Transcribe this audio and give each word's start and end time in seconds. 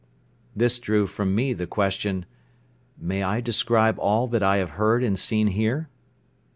This 0.55 0.79
drew 0.79 1.05
from 1.05 1.35
me 1.35 1.53
the 1.53 1.67
question: 1.67 2.25
"May 2.97 3.21
I 3.21 3.39
describe 3.39 3.99
all 3.99 4.27
that 4.29 4.41
I 4.41 4.57
have 4.57 4.71
heard 4.71 5.03
and 5.03 5.13
seen 5.19 5.45
here?" 5.49 5.89